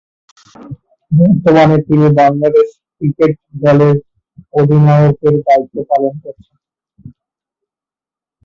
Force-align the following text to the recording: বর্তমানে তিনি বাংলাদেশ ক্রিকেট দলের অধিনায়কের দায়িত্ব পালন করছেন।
বর্তমানে 1.11 1.77
তিনি 1.87 2.07
বাংলাদেশ 2.19 2.67
ক্রিকেট 2.95 3.31
দলের 3.63 3.95
অধিনায়কের 4.53 5.35
দায়িত্ব 5.45 5.75
পালন 5.89 6.13
করছেন। 6.23 6.55